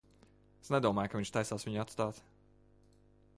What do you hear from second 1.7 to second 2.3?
atstāt.